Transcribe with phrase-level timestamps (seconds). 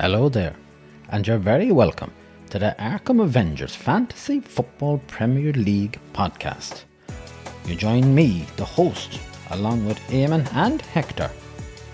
[0.00, 0.54] Hello there,
[1.08, 2.12] and you're very welcome
[2.50, 6.84] to the Arkham Avengers Fantasy Football Premier League podcast.
[7.66, 9.18] You join me, the host,
[9.50, 11.28] along with Eamon and Hector,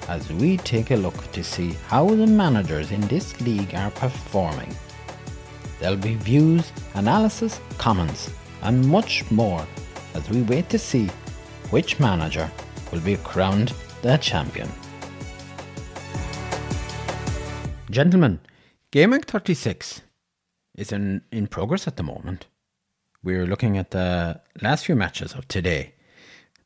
[0.07, 4.77] as we take a look to see how the managers in this league are performing.
[5.81, 8.31] There'll be views, analysis, comments,
[8.61, 9.67] and much more
[10.13, 11.07] as we wait to see
[11.71, 12.51] which manager
[12.93, 14.69] will be crowned the champion.
[17.95, 18.41] Gentlemen,
[18.91, 20.03] Game Week 36
[20.75, 22.49] is in, in progress at the moment.
[23.23, 25.95] We're looking at the last few matches of today.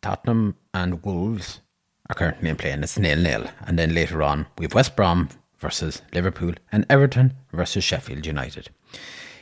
[0.01, 1.61] Tottenham and Wolves
[2.09, 3.45] are currently in play, and it's nil nil.
[3.67, 5.29] And then later on, we have West Brom
[5.59, 8.71] versus Liverpool and Everton versus Sheffield United.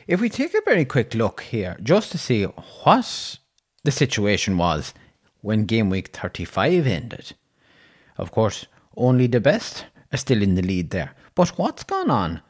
[0.07, 3.39] If we take a very quick look here, just to see what
[3.85, 4.93] the situation was
[5.39, 7.31] when game week 35 ended,
[8.17, 8.65] of course,
[8.97, 11.15] only the best are still in the lead there.
[11.37, 12.41] But what's gone on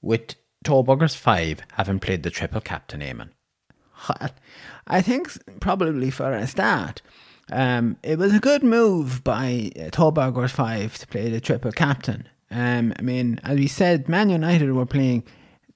[0.00, 3.32] with Tobuggers 5 having played the triple captain, Eamon?
[4.08, 4.30] Well,
[4.86, 7.02] I think probably for a start,
[7.52, 12.26] um, it was a good move by uh, Tobuggers 5 to play the triple captain.
[12.50, 15.22] Um, I mean, as we said, Man United were playing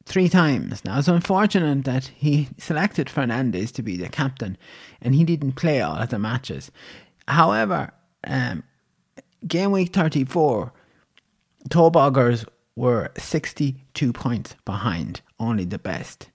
[0.06, 0.86] three times.
[0.86, 4.56] Now, it's unfortunate that he selected Fernandes to be the captain
[5.02, 6.70] and he didn't play all of the matches.
[7.28, 7.92] However,
[8.26, 8.62] um,
[9.46, 10.72] game week 34,
[11.68, 16.30] Tobuggers were 62 points behind, only the best.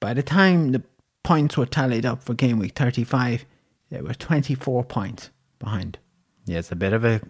[0.00, 0.82] By the time the
[1.22, 3.44] points were tallied up for game week 35,
[3.90, 5.98] they were 24 points behind.
[6.44, 7.20] Yeah, it's a bit of a,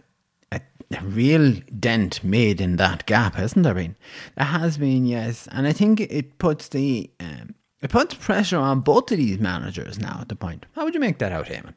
[0.52, 0.60] a,
[0.96, 3.96] a real dent made in that gap, hasn't there been?
[4.36, 5.48] There has been, yes.
[5.50, 9.98] And I think it puts the um, it puts pressure on both of these managers
[9.98, 10.66] now at the point.
[10.74, 11.74] How would you make that out, Eamon?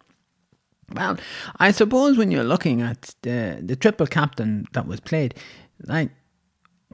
[0.93, 1.17] Well,
[1.57, 5.35] I suppose when you're looking at the the triple captain that was played,
[5.85, 6.09] like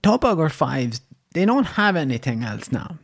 [0.07, 1.01] Topog fives,
[1.33, 2.97] they don't have anything else now.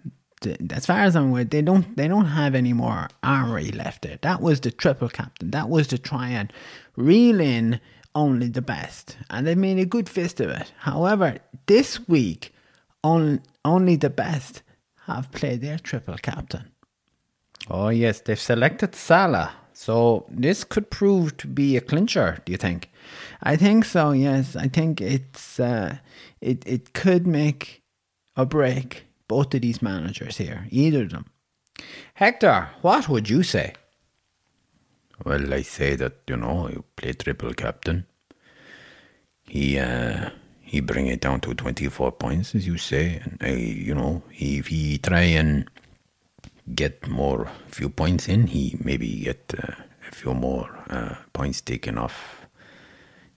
[0.71, 4.19] As far as I'm aware, they don't they don't have any more armory left there.
[4.21, 5.51] That was the triple captain.
[5.51, 6.53] That was to try and
[6.95, 7.81] reel in
[8.15, 10.71] only the best, and they made a good fist of it.
[10.77, 12.53] However, this week,
[13.03, 14.61] only only the best
[15.07, 16.71] have played their triple captain.
[17.69, 19.51] Oh yes, they've selected Salah.
[19.73, 22.39] So this could prove to be a clincher.
[22.45, 22.91] Do you think?
[23.41, 24.11] I think so.
[24.11, 25.97] Yes, I think it's uh,
[26.41, 27.81] it it could make
[28.37, 30.67] or break both of these managers here.
[30.69, 31.25] Either of them.
[32.13, 33.73] Hector, what would you say?
[35.25, 38.05] Well, I say that you know you play triple captain.
[39.43, 40.29] He uh,
[40.61, 44.23] he bring it down to twenty four points, as you say, and I, you know,
[44.31, 45.69] if he try and
[46.73, 49.73] get more few points in, he maybe get uh,
[50.07, 52.47] a few more uh, points taken off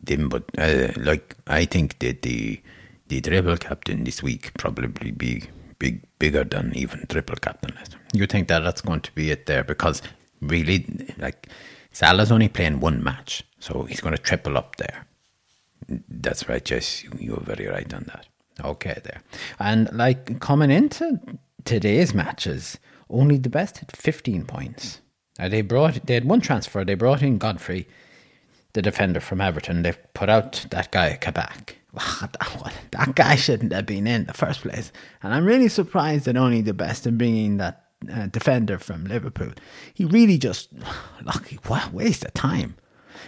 [0.03, 0.29] them.
[0.29, 2.61] But uh, like I think that the
[3.09, 5.45] the triple captain this week probably be
[5.79, 7.77] big bigger than even triple captain.
[8.13, 10.03] You think that that's going to be it there because
[10.41, 11.49] really like
[11.93, 15.07] Salah's only playing one match, so he's going to triple up there.
[16.09, 16.69] That's right.
[16.69, 18.27] Yes, you're very right on that.
[18.65, 19.23] Okay, there.
[19.59, 21.21] And like coming into
[21.65, 25.01] today's matches, only the best had 15 points.
[25.39, 26.85] Now they brought they had one transfer.
[26.85, 27.87] They brought in Godfrey,
[28.73, 29.83] the defender from Everton.
[29.83, 31.77] They put out that guy Kabak.
[32.91, 34.93] that guy shouldn't have been in the first place.
[35.23, 39.53] And I'm really surprised that only the best in bringing that uh, defender from Liverpool.
[39.95, 40.69] He really just,
[41.23, 42.77] lucky, what waste of time.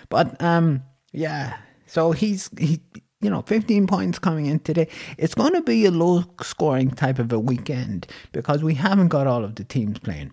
[0.09, 1.57] But um, yeah,
[1.87, 2.81] so he's he
[3.21, 4.89] you know, 15 points coming in today.
[5.17, 9.27] It's going to be a low scoring type of a weekend because we haven't got
[9.27, 10.33] all of the teams playing.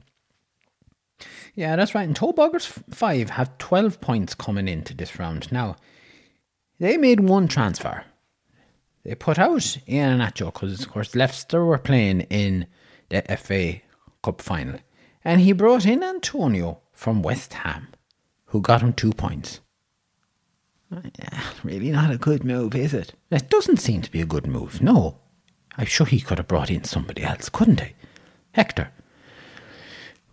[1.56, 2.08] Yeah, that's right.
[2.08, 5.52] And Tobuggers 5 have 12 points coming into this round.
[5.52, 5.78] Now,
[6.80, 8.04] they made one transfer.
[9.04, 12.68] They put out Iheanacho because, of course, Leicester were playing in
[13.10, 13.82] the FA
[14.24, 14.80] Cup final.
[15.24, 17.88] And he brought in Antonio from West Ham,
[18.48, 19.60] who got him two points.
[21.64, 23.14] Really not a good move, is it?
[23.32, 25.18] It doesn't seem to be a good move, no.
[25.78, 27.94] I'm sure he could have brought in somebody else, couldn't he?
[28.52, 28.92] Hector.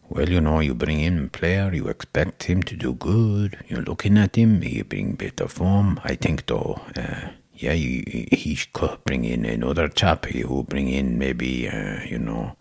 [0.08, 3.64] Well, you know, you bring in a player, you expect him to do good.
[3.66, 6.00] You're looking at him, he bring better form.
[6.04, 10.88] I think, though, uh, yeah, he, he could bring in another chap He who bring
[10.88, 12.56] in maybe, uh, you know,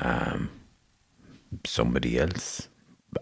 [0.00, 0.50] um,
[1.64, 2.68] somebody else.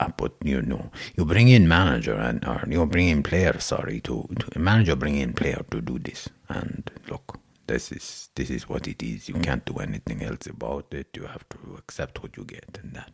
[0.00, 3.59] Uh, but you know, you bring in manager and or you bring in player.
[3.61, 6.29] Sorry, to, to manager bring in player to do this.
[6.49, 9.29] And look, this is this is what it is.
[9.29, 11.09] You can't do anything else about it.
[11.17, 13.12] You have to accept what you get and that.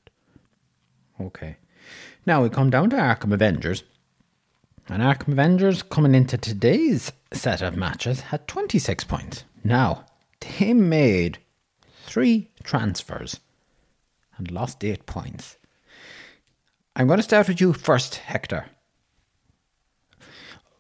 [1.21, 1.57] Okay.
[2.27, 3.85] Now we come down to Arkham Avengers.
[4.89, 9.45] And Arkham Avengers coming into today's set of matches had 26 points.
[9.63, 10.07] Now,
[10.41, 11.39] they made
[12.05, 13.41] three transfers
[14.37, 15.57] and lost eight points.
[16.95, 18.67] I'm going to start with you first, Hector.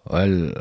[0.06, 0.53] Well,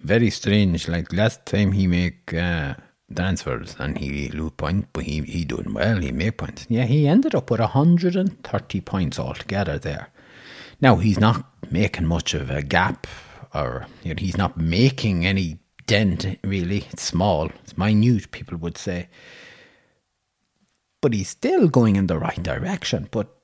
[0.00, 0.88] very strange.
[0.88, 2.74] Like last time he make uh,
[3.14, 5.98] transfers and he lose points, but he he doing well.
[5.98, 6.66] He make points.
[6.68, 10.08] Yeah, he ended up with 130 points altogether there.
[10.80, 13.06] Now he's not making much of a gap,
[13.54, 16.86] or you know, he's not making any dent really.
[16.92, 18.30] It's small, it's minute.
[18.32, 19.08] People would say,
[21.00, 23.08] but he's still going in the right direction.
[23.10, 23.37] But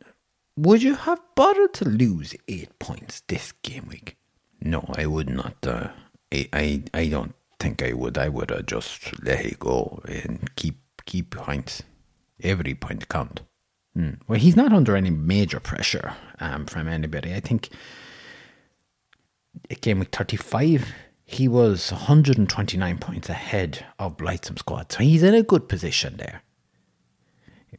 [0.57, 4.17] would you have bothered to lose eight points this game week?
[4.61, 5.57] No, I would not.
[5.67, 5.89] Uh,
[6.33, 8.17] I, I I don't think I would.
[8.19, 11.83] I would have just let it go and keep keep points.
[12.43, 13.41] Every point count.
[13.97, 14.19] Mm.
[14.27, 17.33] Well, he's not under any major pressure um, from anybody.
[17.33, 17.69] I think
[19.71, 20.93] at game week 35,
[21.25, 24.93] he was 129 points ahead of Blightsome squad.
[24.93, 26.43] So he's in a good position there.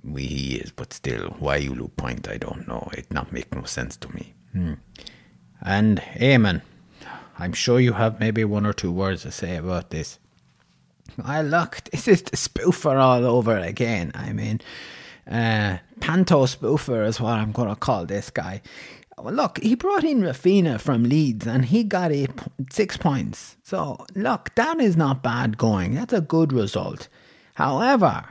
[0.03, 2.89] We he is, but still, why you lose point, I don't know.
[2.93, 4.33] It not make no sense to me.
[4.55, 4.77] Mm.
[5.61, 6.61] And Eamon,
[7.37, 10.19] I'm sure you have maybe one or two words to say about this.
[11.23, 14.11] I look, this is the spoofer all over again.
[14.15, 14.61] I mean,
[15.29, 18.61] uh, Panto spoofer is what I'm going to call this guy.
[19.17, 22.31] Well, look, he brought in Raphinha from Leeds and he got eight,
[22.69, 23.55] six points.
[23.63, 25.95] So, look, that is not bad going.
[25.95, 27.07] That's a good result.
[27.53, 28.25] However,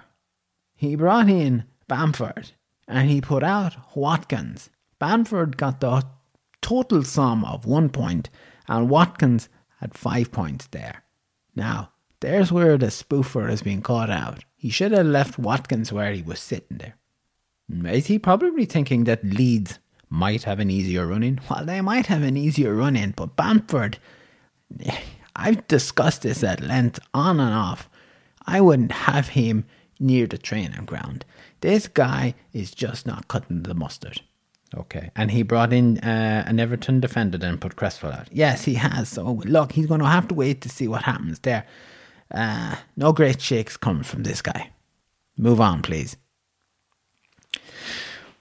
[0.84, 2.52] he brought in Bamford
[2.86, 4.70] and he put out Watkins.
[4.98, 6.04] Bamford got the
[6.60, 8.31] total sum of one point
[8.69, 9.48] and Watkins
[9.81, 11.02] had five points there.
[11.54, 11.90] Now,
[12.20, 14.44] there's where the spoofer has been caught out.
[14.56, 16.96] He should have left Watkins where he was sitting there.
[17.92, 19.78] Is he probably thinking that Leeds
[20.08, 21.40] might have an easier run in?
[21.50, 23.98] Well, they might have an easier run in, but Bamford,
[25.36, 27.88] I've discussed this at length on and off.
[28.46, 29.64] I wouldn't have him
[29.99, 31.25] near the training ground.
[31.61, 34.20] This guy is just not cutting the mustard.
[34.76, 35.11] Okay.
[35.14, 38.29] And he brought in uh, an Everton defender and put Cresswell out.
[38.32, 39.08] Yes, he has.
[39.08, 41.64] So look, he's going to have to wait to see what happens there.
[42.31, 44.70] Uh, no great shakes coming from this guy.
[45.37, 46.17] Move on, please.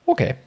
[0.07, 0.37] Okay.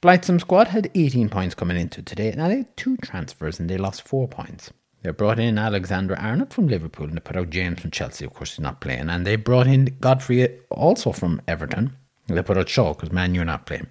[0.00, 2.32] Blightsome squad had 18 points coming into today.
[2.36, 4.70] Now they had two transfers and they lost four points.
[5.02, 8.24] They brought in Alexander Arnold from Liverpool and they put out James from Chelsea.
[8.24, 9.08] Of course, he's not playing.
[9.08, 11.96] And they brought in Godfrey also from Everton.
[12.26, 13.86] They put out Shaw because man, you're not playing.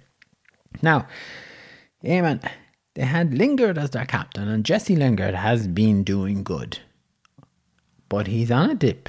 [0.82, 1.08] Now,
[2.04, 2.46] Eamon,
[2.94, 6.78] they had Lingard as their captain, and Jesse Lingard has been doing good.
[8.08, 9.08] But he's on a dip.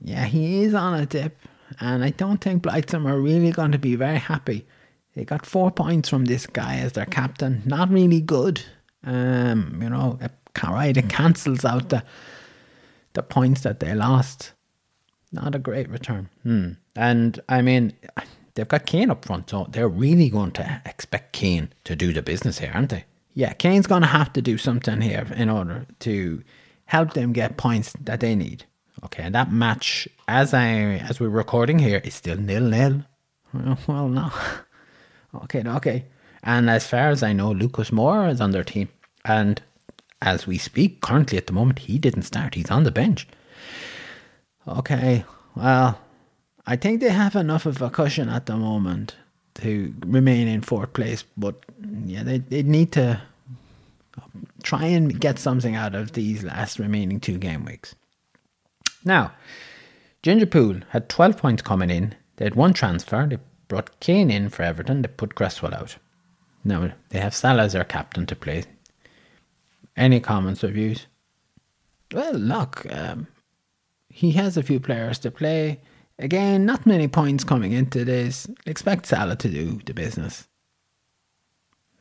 [0.00, 1.36] Yeah, he is on a dip.
[1.80, 4.66] And I don't think Blightsome are really going to be very happy.
[5.14, 7.62] They got four points from this guy as their captain.
[7.64, 8.62] Not really good.
[9.02, 10.18] Um, you know,
[10.64, 12.02] it cancels out the
[13.14, 14.52] the points that they lost.
[15.32, 16.28] Not a great return.
[16.42, 16.72] Hmm.
[16.94, 17.94] And I mean,
[18.54, 22.22] they've got Kane up front, so they're really going to expect Kane to do the
[22.22, 23.04] business here, aren't they?
[23.34, 26.42] Yeah, Kane's going to have to do something here in order to
[26.86, 28.64] help them get points that they need.
[29.04, 30.68] Okay, and that match, as I
[31.08, 33.02] as we're recording here, is still nil nil.
[33.86, 34.30] Well, no.
[35.44, 36.06] Okay, okay.
[36.42, 38.88] And as far as I know, Lucas Moura is on their team,
[39.26, 39.60] and
[40.22, 42.54] as we speak, currently at the moment, he didn't start.
[42.54, 43.26] He's on the bench.
[44.66, 46.00] Okay, well,
[46.66, 49.14] I think they have enough of a cushion at the moment
[49.56, 51.64] to remain in fourth place, but
[52.04, 53.22] yeah, they, they need to
[54.62, 57.94] try and get something out of these last remaining two game weeks.
[59.04, 59.32] Now,
[60.22, 62.14] Gingerpool had 12 points coming in.
[62.36, 63.26] They had one transfer.
[63.26, 65.02] They brought Keane in for Everton.
[65.02, 65.96] They put Cresswell out.
[66.64, 68.64] Now, they have Salah as their captain to play.
[69.96, 71.06] Any comments or views?
[72.12, 73.26] Well, look, um,
[74.08, 75.80] he has a few players to play.
[76.18, 78.46] Again, not many points coming into this.
[78.64, 80.48] Expect Salah to do the business.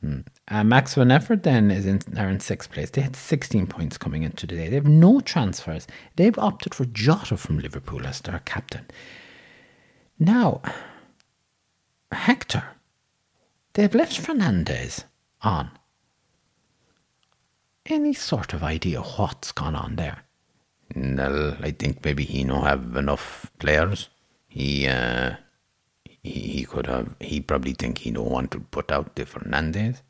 [0.01, 0.21] Hmm.
[0.47, 2.89] Uh, Max Van Effort then is in, are in sixth place.
[2.89, 4.69] They had 16 points coming into today.
[4.69, 5.87] They have no transfers.
[6.15, 8.85] They've opted for Jota from Liverpool as their captain.
[10.19, 10.61] Now,
[12.11, 12.63] Hector,
[13.73, 15.05] they've left Fernandes
[15.41, 15.71] on.
[17.87, 20.23] Any sort of idea what's gone on there?
[20.95, 24.09] Well, I think maybe he no have enough players.
[24.47, 25.35] He uh,
[26.03, 27.15] he, he could have.
[27.19, 30.01] He probably think he don't want to put out the Fernandes.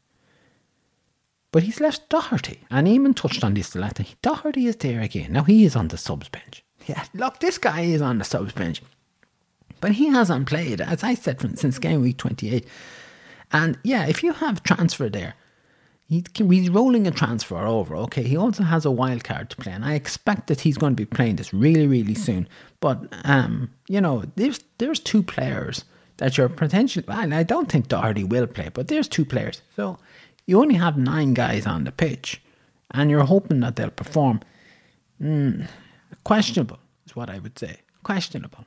[1.52, 4.08] But he's left Doherty, and Eamon touched on this the last time.
[4.22, 5.32] Doherty is there again.
[5.34, 6.64] Now he is on the subs bench.
[6.86, 8.82] Yeah, look, this guy is on the subs bench,
[9.82, 12.68] but he hasn't played, as I said, from, since game week twenty eight.
[13.52, 15.36] And yeah, if you have transfer there,
[16.08, 17.96] He, he's rolling a transfer over.
[17.96, 20.92] Okay, he also has a wild card to play, and I expect that he's going
[20.92, 22.48] to be playing this really, really soon.
[22.80, 25.84] But um, you know, there's there's two players
[26.18, 27.06] that you're potentially.
[27.08, 29.62] And I don't think Doherty will play, but there's two players.
[29.76, 29.98] So
[30.46, 32.42] you only have nine guys on the pitch,
[32.92, 34.42] and you're hoping that they'll perform.
[35.22, 35.68] Mm,
[36.24, 37.78] questionable is what I would say.
[38.04, 38.66] Questionable.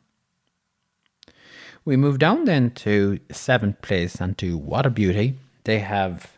[1.84, 5.38] We move down then to seventh place and to What a Beauty.
[5.64, 6.37] They have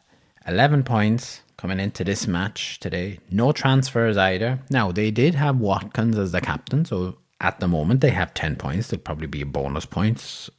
[0.51, 3.21] 11 points coming into this match today.
[3.31, 4.59] No transfers either.
[4.69, 8.57] Now, they did have Watkins as the captain, so at the moment they have 10
[8.57, 8.89] points.
[8.89, 10.51] There'll probably be bonus points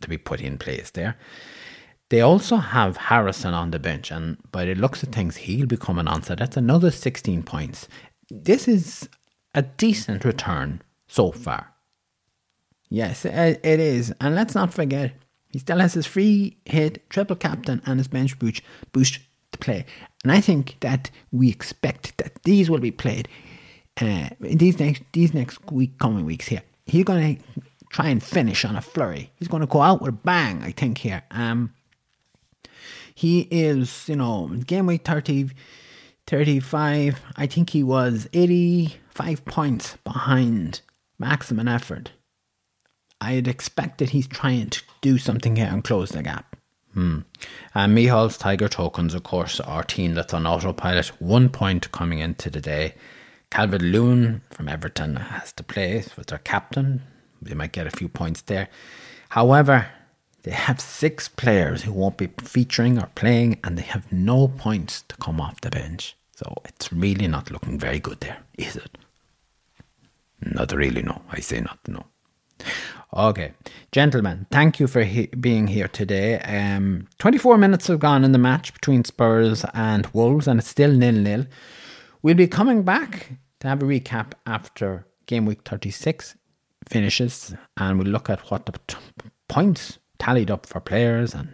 [0.00, 1.16] to be put in place there.
[2.10, 5.76] They also have Harrison on the bench, and by the looks of things, he'll be
[5.76, 6.22] coming on.
[6.22, 7.88] So that's another 16 points.
[8.30, 9.08] This is
[9.54, 11.74] a decent return so far.
[12.88, 14.12] Yes, it is.
[14.20, 15.12] And let's not forget,
[15.50, 18.62] he still has his free hit, triple captain, and his bench boost,
[18.92, 19.20] boost
[19.60, 19.84] play.
[20.22, 23.28] And I think that we expect that these will be played
[24.00, 26.62] uh, in these next these next week coming weeks here.
[26.86, 27.42] He's going to
[27.90, 29.30] try and finish on a flurry.
[29.36, 31.22] He's going to go out with a bang, I think here.
[31.30, 31.74] Um,
[33.14, 35.50] he is, you know, game week 30,
[36.26, 37.20] 35.
[37.36, 40.80] I think he was 85 points behind
[41.18, 42.12] maximum effort
[43.20, 46.47] I'd expect that he's trying to do something here and close the gap.
[46.98, 47.20] Hmm.
[47.76, 51.06] And Mihal's Tiger Tokens, of course, are team that's on autopilot.
[51.20, 52.94] One point coming into the day.
[53.52, 57.02] Calvert Lewin from Everton has to play with their captain.
[57.40, 58.68] They might get a few points there.
[59.28, 59.86] However,
[60.42, 65.02] they have six players who won't be featuring or playing, and they have no points
[65.02, 66.16] to come off the bench.
[66.34, 68.98] So it's really not looking very good there, is it?
[70.40, 71.22] Not really, no.
[71.30, 72.06] I say not, no.
[73.14, 73.52] Okay,
[73.90, 76.38] gentlemen, thank you for he- being here today.
[76.40, 80.92] Um, 24 minutes have gone in the match between Spurs and Wolves, and it's still
[80.92, 81.46] nil nil.
[82.20, 86.36] We'll be coming back to have a recap after game week 36
[86.86, 88.98] finishes, and we'll look at what the t-
[89.48, 91.48] points tallied up for players and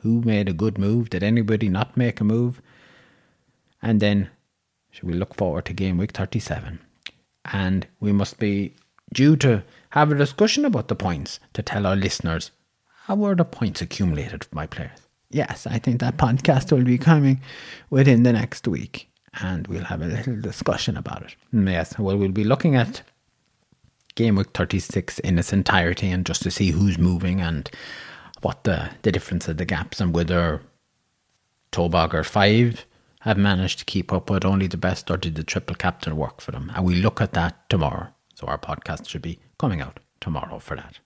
[0.00, 1.10] who made a good move.
[1.10, 2.62] Did anybody not make a move?
[3.82, 4.30] And then
[4.90, 6.78] should we look forward to game week 37?
[7.52, 8.74] And we must be
[9.12, 12.50] due to have a discussion about the points to tell our listeners
[13.04, 14.98] how were the points accumulated for my players.
[15.30, 17.40] Yes, I think that podcast will be coming
[17.88, 19.08] within the next week
[19.40, 21.36] and we'll have a little discussion about it.
[21.52, 23.02] Yes, well, we'll be looking at
[24.16, 27.70] game week 36 in its entirety and just to see who's moving and
[28.42, 30.60] what the, the difference of the gaps and whether
[31.72, 32.86] Tobogger 5
[33.20, 36.40] have managed to keep up with only the best or did the triple captain work
[36.40, 36.72] for them.
[36.74, 38.08] And we look at that tomorrow.
[38.34, 40.98] So our podcast should be coming out tomorrow for that.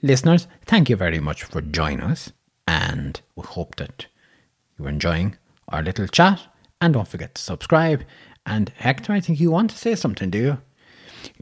[0.00, 2.32] Listeners, thank you very much for joining us,
[2.68, 4.06] and we hope that
[4.78, 5.36] you're enjoying
[5.68, 6.40] our little chat.
[6.80, 8.04] And don't forget to subscribe.
[8.44, 10.58] And Hector, I think you want to say something, do you?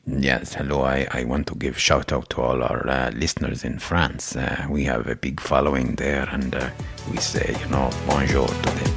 [0.06, 0.82] Yes, hello.
[0.82, 4.34] I, I want to give shout out to all our uh, listeners in France.
[4.34, 6.70] Uh, we have a big following there, and uh,
[7.10, 8.94] we say, you know, bonjour to them.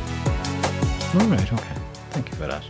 [1.15, 1.75] All right, okay.
[2.12, 2.63] Thank you for that.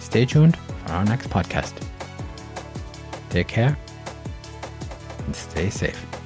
[0.00, 0.56] Stay tuned
[0.90, 1.74] for our next podcast.
[3.30, 3.78] Take care
[5.24, 6.19] and stay safe.